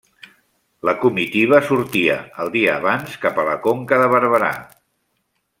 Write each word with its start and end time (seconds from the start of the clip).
La 0.89 0.93
comitiva 1.03 1.59
sortia 1.67 2.17
el 2.45 2.51
dia 2.57 2.73
abans 2.81 3.21
cap 3.27 3.41
a 3.45 3.49
la 3.51 3.55
Conca 3.67 4.03
de 4.05 4.09
Barberà. 4.15 4.53